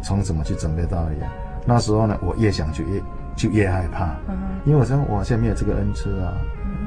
[0.02, 1.32] 从怎么去准备道理啊？
[1.66, 3.02] 那时候呢，我越想去越
[3.36, 4.16] 就越害怕，
[4.66, 6.34] 因为我说我现在没有这个恩赐啊，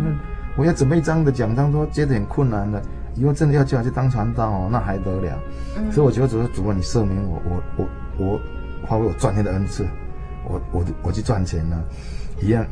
[0.01, 0.19] 嗯，
[0.57, 2.83] 我要准备一张的讲章，说觉得很困难的，
[3.15, 5.39] 以后真的要叫我去当传道哦，那还得了？
[5.77, 8.41] 嗯、所以我觉得主说主啊，你赦免我，我我我
[8.87, 9.87] 发挥我赚钱的恩赐，
[10.45, 11.83] 我我我去赚钱呢、啊，
[12.43, 12.67] 一样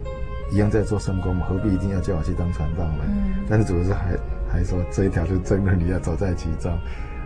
[0.53, 3.05] 一样在做圣工嘛，何必一定要叫我去当传道呢？
[3.07, 4.17] 嗯、但是主是还
[4.53, 6.73] 还说这一条是真的，你要走在其中。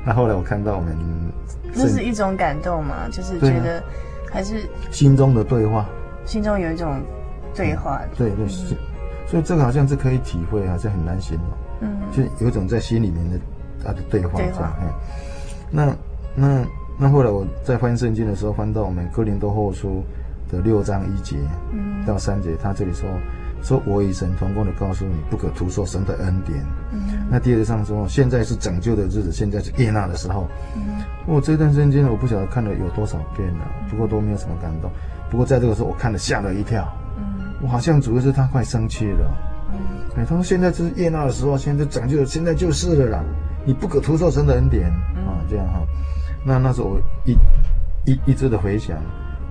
[0.05, 0.95] 那后来我看到我们，
[1.75, 3.83] 这是一种感动嘛，就是觉得
[4.31, 5.89] 还是心中的对话，
[6.27, 7.01] 心中有一种
[7.55, 8.79] 对话，嗯、对对，是、嗯，
[9.27, 13.39] 所以这个好像是可以体会，好像很难形容，嗯，就有一种在心里面的
[13.83, 14.75] 他的对话这样，对话
[15.70, 15.97] 那
[16.35, 16.66] 那
[16.99, 20.05] 那后来我在翻圣经的时候，翻到我们哥林多后书
[20.53, 21.39] 的六章一节
[22.07, 23.09] 到三节，他这里说。
[23.65, 26.62] 说我与神同工的告诉你，不可徒受神的恩典。
[26.93, 30.47] 嗯、那第二个上说，现在是拯救的日子，现在是悦纳的时候。
[30.77, 34.91] 嗯，我这段圣经我不晓得看了有多少遍了，不过都没有什么感动。
[35.31, 36.87] 不过在这个时候，我看了吓了一跳。
[37.17, 39.35] 嗯，我好像主要是他快生气了。
[39.73, 39.79] 嗯，
[40.19, 43.25] 哎，他说现在是悦纳的时候，现在拯救的，现在就是了啦。
[43.65, 45.81] 你不可徒受神的恩典、嗯、啊，这样哈。
[46.45, 47.33] 那那时候我一
[48.05, 48.99] 一一直的回想，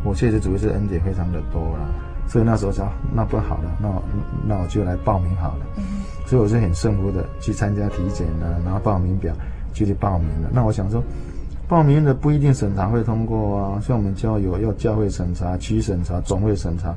[0.03, 1.89] 我确实主要是恩典非常的多了。
[2.33, 4.01] 所以那时候说，那不好了，那我
[4.43, 5.65] 那我就来报名好了。
[5.77, 9.31] 嗯、所以我是很顺服的去参加体检了，然后报名表
[9.71, 10.49] 就去报名了。
[10.51, 10.99] 那我想说，
[11.67, 16.91] 报名的不一定审查会通过啊，像我们教友要教会审查、区审查、总会审查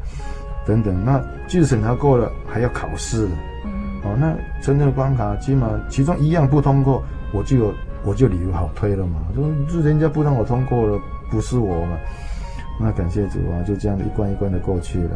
[0.65, 1.05] 等等。
[1.05, 3.29] 那即使审查过了，还要考试。
[3.67, 3.71] 嗯、
[4.05, 7.03] 哦，那真正的关卡起码其中一样不通过，
[7.35, 7.75] 我就有
[8.07, 9.21] 我就理由好推了嘛。
[9.69, 10.99] 就是人家不让我通过了，
[11.31, 11.99] 不是我嘛。
[12.79, 15.11] 那感谢主啊，就这样一关一关的过去了。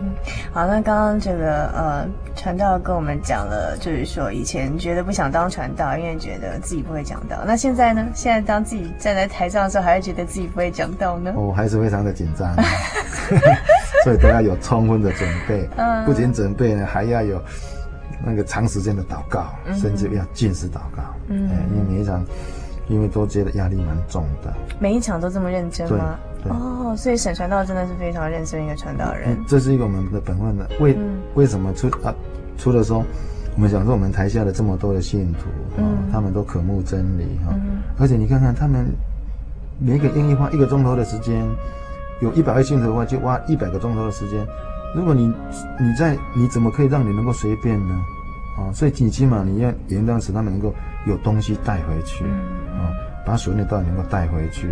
[0.00, 0.10] 嗯，
[0.52, 2.04] 好，那刚刚这个呃
[2.34, 7.36] 传道跟我们讲了，就是说以前觉得不想当传道，因为觉得自己不会讲道。
[7.46, 8.04] 那现在呢？
[8.12, 11.32] 现在当自己站在台上的时候，还是觉得自己不会讲道呢？
[11.36, 12.52] 我、 哦、还是非常的紧张，
[14.02, 15.68] 所以都要有充分的准备。
[15.76, 17.40] 嗯，不仅准备呢，还要有
[18.26, 21.04] 那个长时间的祷告，嗯、甚至要禁食祷告。
[21.28, 22.24] 嗯，因为每一场，
[22.88, 24.52] 因为都觉得压力蛮重的。
[24.80, 26.18] 每一场都这么认真吗？
[26.50, 29.36] 哦，所以沈传道真的是非常认真一个传道人。
[29.46, 30.68] 这是一个我们的本分的。
[30.80, 32.14] 为、嗯、为什么出啊？
[32.58, 33.04] 除了说，
[33.56, 35.48] 我们讲说我们台下的这么多的信徒，
[35.80, 37.52] 啊、哦，他们都渴慕真理哈。
[37.52, 38.86] 哦嗯、而且你看看他们，
[39.78, 41.44] 每一个愿意花一个钟头的时间，
[42.20, 44.46] 有一百位信徒的话，就花一百个钟头的时间。
[44.94, 45.26] 如果你
[45.80, 47.94] 你在你怎么可以让你能够随便呢？
[48.56, 50.72] 啊、哦，所以你起码你要严当使他们能够
[51.06, 52.86] 有东西带回去，啊、
[53.26, 54.68] 把所有的道理能够带回去。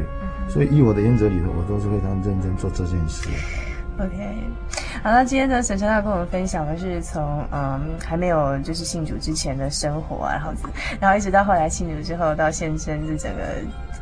[0.53, 3.27] 所以，以我的原则里头，我都是非常认真做这件事。
[3.99, 4.37] OK，
[5.03, 10.53] 好，那今天呢，沈传道跟我们分享的是从嗯还没有就是信主之前的生活啊，然后
[11.01, 13.43] 然后一直到后来信主之后到现身这整个。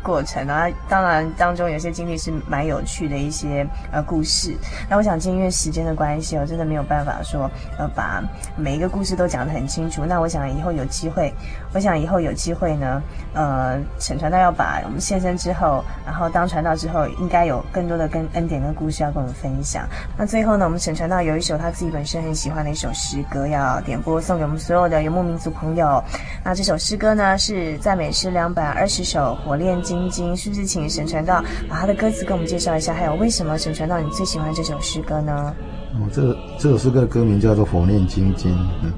[0.03, 4.57] 过程啊，当然当中有些经历是蛮有趣的一些呃故事。
[4.89, 8.23] 那我想，今天因为时间的关系，我真的没有办法说呃把
[8.57, 10.03] 每一个故事都讲得很清楚。
[10.07, 11.31] 那我想以后有机会，
[11.75, 13.03] 我想以后有机会呢，
[13.35, 19.80] 呃，沈传道要把我们献身之后，然后当传道之后，应该有更多的跟恩典跟故事要跟我们分享。
[20.17, 26.03] 那最后呢，我们沈传道有一首他自己本身很喜欢的一首诗歌要点播送给我们所有的游牧民族朋友。
[26.45, 32.95] 那这首诗歌呢是赞美诗两百二十首火炼金经，是不是请沈传道把他的歌词跟我们介绍一下？
[32.95, 35.55] 还有为什么沈传道你最喜欢这首诗歌呢？
[35.95, 38.53] 哦，这这首诗歌的歌名叫做《火炼金经》。
[38.83, 38.93] 嗯，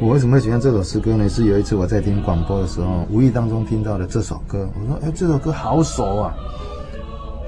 [0.00, 1.28] 我为什么会喜欢这首诗歌呢？
[1.28, 4.68] 是有一次我在听广播的时候，无意当中听到了这首歌。
[4.74, 6.34] 我说：“哎，这首歌好熟啊！”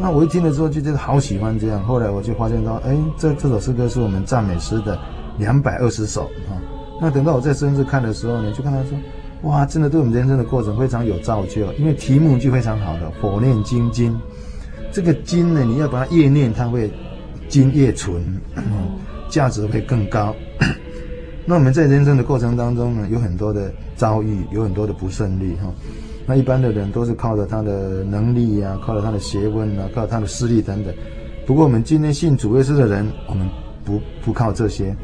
[0.01, 1.85] 那我一听了之后就觉得好喜欢这样。
[1.85, 4.99] 后来我就发现到，哎，这这首诗歌是我们赞美诗的
[5.39, 6.57] 两百二十首啊。
[7.01, 8.99] 那等到我在深圳看的时候呢，就看他说。
[9.43, 14.15] 哇，真的对我们人生的过程非常有造就，因为题目就非常好的“火炼金经”。
[14.93, 16.93] 这个“经”呢，你要把它越念，它会
[17.49, 18.23] 经越纯，
[19.31, 20.35] 价值会更高。
[21.47, 25.73] 那我们在人生的过程当中呢，有很多的遭遇，有很多的不顺利哈。
[26.31, 30.95] 那一般的人都是靠着他的能力呀，靠着他的学问啊，靠他的实力等等。
[31.45, 33.49] 不过我们今天信主耶稣的人，我们
[33.85, 34.95] 不不靠这些，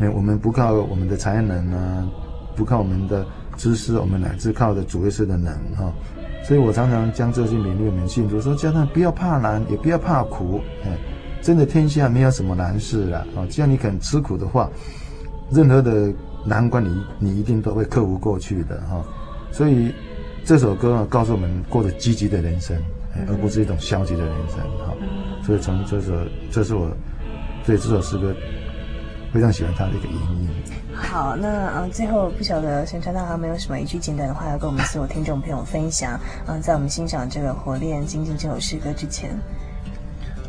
[0.00, 2.06] 哎，我们不靠我们的才能啊，
[2.54, 3.24] 不靠我们的。
[3.56, 5.90] 知识，我们乃至靠着主耶稣的能哈，
[6.44, 10.90] 所以我常常将这些勉励我们信徒说：叫他不要怕难，也不要怕苦，哎，
[11.40, 13.48] 真的天下没有什么难事了啊！
[13.48, 14.70] 只要你肯吃苦的话，
[15.50, 16.12] 任何的
[16.44, 19.02] 难关你你一定都会克服过去的哈。
[19.50, 19.90] 所以
[20.46, 22.80] 这首歌呢，告诉我们过着积极的人生，
[23.28, 24.94] 而不是一种消极的人生哈。
[25.44, 26.12] 所以从这首，
[26.52, 26.88] 这是我
[27.64, 28.32] 对这首诗歌
[29.34, 30.48] 非常喜欢它的一个原因。
[30.94, 36.12] 好，那呃，最后不晓得沈传道还有没有什么一句简短的话要跟我们所有听众朋友分享？
[36.46, 39.36] 嗯、呃，在我们欣赏这个《火炼金经》这首诗歌之前，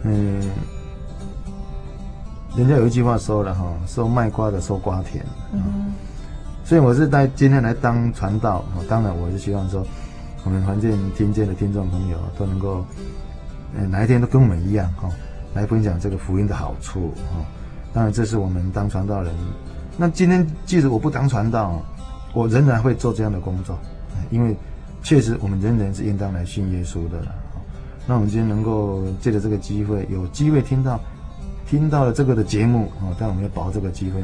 [0.04, 0.48] 嗯，
[2.56, 5.91] 人家有一句话说了哈，收卖瓜的收瓜田，嗯，
[6.68, 9.88] 所以我是在今天来当传道，当然我是希望说，
[10.43, 12.84] 我们环境听见的听众朋友都能够，
[13.74, 15.09] 呃，哪一天都跟我们一样哈，
[15.53, 17.39] 来分享这个福音的好处哈。
[17.93, 19.34] 当然这是我们当传道人。
[19.95, 21.82] 那今天即使我不当传道，
[22.34, 23.80] 我仍然会做这样的工作，
[24.30, 24.53] 因为
[25.01, 27.18] 确实我们人人是应当来信耶稣的。
[28.05, 30.99] 那我们今天能够借着这个机会，有机会听到，
[31.65, 34.22] 听到了这个的节目啊，但我们要把握这个机会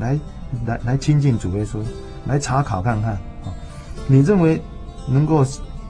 [0.00, 0.18] 来。
[0.66, 1.78] 来来亲近主耶稣，
[2.26, 3.12] 来查考看看
[3.44, 3.52] 啊！
[4.06, 4.60] 你认为
[5.08, 5.44] 能够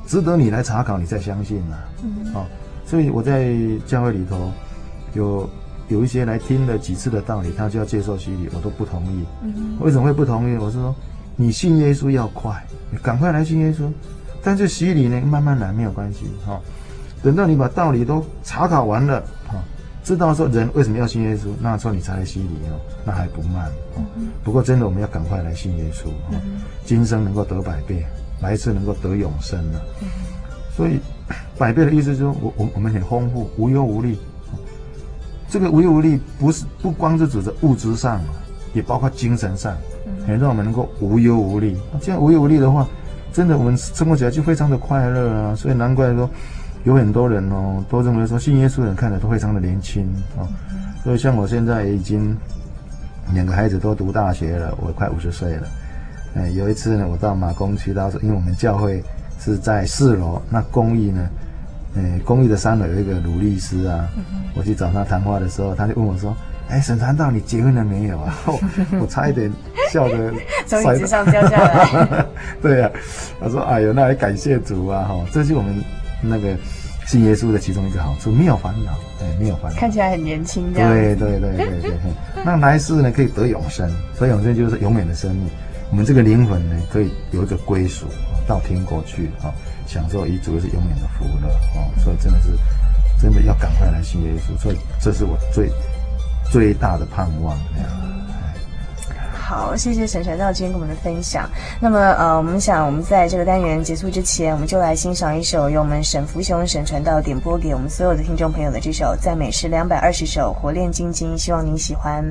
[0.06, 2.44] 值得你来查考，你再相信呐啊，嗯哦！
[2.86, 3.54] 所以我在
[3.86, 4.50] 教会里头
[5.14, 5.50] 有
[5.88, 9.24] 有一些来听了几次的道理，他就要接受洗礼，我都不同意。
[9.42, 10.56] 嗯，为什么会不同意？
[10.56, 10.94] 我是说，
[11.36, 13.90] 你信耶稣要快，你赶快来信耶稣。
[14.42, 16.60] 但是洗礼呢，慢慢来没有关系哈，哦。
[17.22, 19.22] 等到你把道理都查考完了。
[20.06, 24.02] 知道说人为什么要信耶稣，那时候你才来洗礼哦，那还不慢哦。
[24.44, 26.40] 不过真的我们要赶快来信耶稣哦，
[26.84, 28.06] 今生能够得百倍，
[28.40, 29.80] 来世能够得永生了。
[30.76, 31.00] 所以
[31.58, 34.16] 百倍的意思就是说我我我们很丰富，无忧无虑。
[35.50, 38.20] 这个无忧无虑不是不光是指着物质上，
[38.74, 39.76] 也包括精神上，
[40.24, 41.76] 很让我们能够无忧无虑。
[42.00, 42.86] 这样无忧无虑的话，
[43.32, 45.54] 真的我们生活起来就非常的快乐啊。
[45.56, 46.30] 所以难怪说。
[46.86, 50.06] 有很多人哦，都认为说信耶稣的人看着都非常的年轻
[50.38, 50.46] 哦，
[51.02, 52.34] 所以像我现在已经
[53.34, 55.66] 两个孩子都读大学了，我快五十岁了。
[56.36, 59.02] 哎，有一次呢，我到马公区，他说，因为我们教会
[59.40, 61.28] 是在四楼，那公寓呢，
[61.96, 64.08] 哎，公寓的三楼有一个鲁律师啊，
[64.54, 66.36] 我去找他谈话的时候，他就问我说
[66.70, 68.38] ：“哎，沈传道，你结婚了没有啊？”
[69.00, 69.52] 我差一点
[69.90, 70.32] 笑得
[70.66, 72.24] 从椅子上掉下来。
[72.62, 72.94] 对呀、啊，
[73.40, 75.02] 他说：“哎呦，那还感谢主啊！
[75.02, 75.74] 哈，这是我们。”
[76.22, 76.56] 那个
[77.06, 80.82] 信耶稣的其中一个好处，没有烦恼，哎，没有烦恼，看起来很年轻，对
[81.16, 81.92] 对对对对对。
[82.44, 85.48] 那来世呢，可以得永生，所以永生就是永远的生命。
[85.90, 88.06] 我们这个灵魂呢，可以有一个归属，
[88.46, 89.54] 到天国去啊，
[89.86, 91.48] 享受遗嘱是永远的福乐
[91.78, 91.86] 啊。
[92.02, 92.48] 所以真的是，
[93.22, 95.70] 真的要赶快来信耶稣，所以这是我最
[96.50, 97.56] 最大的盼望。
[99.48, 101.48] 好，谢谢沈传道今天跟我们的分享。
[101.80, 112.24] 那么，呃，我们想，我们在这个单元结束之前，我们就来欣赏一首由我们沈福雄沈传道点播给我们所有的听众朋友的这首赞美诗两百二十首，活炼精经，希望您喜欢。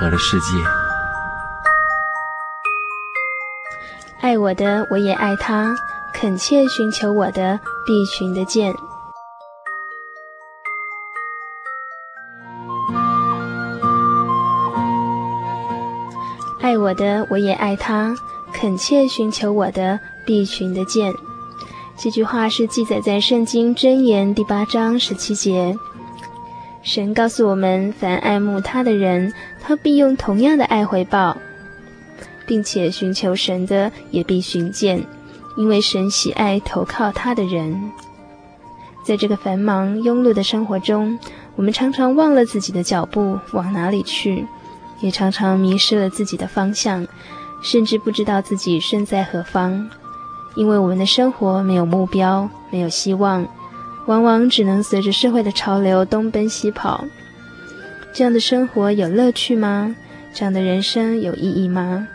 [0.00, 0.46] 灵音乐盒的世界。
[4.20, 5.74] 爱我的，我也爱他；
[6.14, 8.74] 恳切寻求我的，必寻得见。
[16.60, 18.14] 爱我的，我也爱他；
[18.52, 21.14] 恳切寻求我的，必寻得见。
[21.98, 25.76] 这句话是记载在《圣经箴言》第八章十七节。
[26.82, 31.36] 神告诉我们，凡爱慕他的人，他必用同样的爱回报，
[32.46, 35.04] 并且寻求神的也必寻见，
[35.56, 37.92] 因为神喜爱投靠他的人。
[39.04, 41.18] 在这个繁忙庸碌的生活中，
[41.54, 44.46] 我们常常忘了自己的脚步往哪里去，
[45.00, 47.06] 也常常迷失了自己的方向，
[47.62, 49.86] 甚至不知道自己身在何方，
[50.54, 53.46] 因为我们的生活没有目标，没有希望，
[54.06, 57.04] 往往只能随着社会的潮流东奔西跑。
[58.12, 59.94] 这样的生活有乐趣吗？
[60.32, 62.08] 这样的人生有意义吗？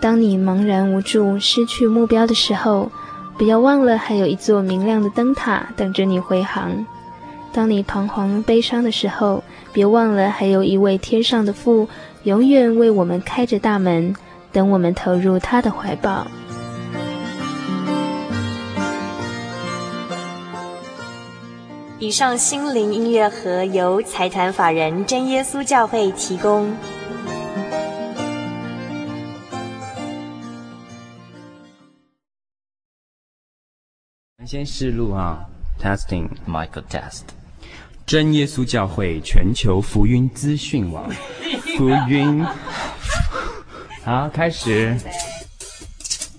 [0.00, 2.90] 当你茫然无助、失去目标的时候，
[3.36, 6.86] 不要忘了还有一座明亮的灯塔等着你回航。
[7.52, 11.88] 当你彷徨悲伤的时候，别忘了还有一位天上的父，
[12.22, 14.14] 永远为我们开着大门，
[14.52, 16.26] 等我们投入他的怀抱。
[22.00, 26.72] 以上心灵音乐盒由财团法人真耶稣教会提供。
[34.46, 35.44] 先试录啊
[35.82, 37.22] ，testing Michael test。
[38.06, 41.10] 真耶稣教会全球福音资讯网，
[41.76, 42.46] 福音。
[44.04, 44.96] 好，开始。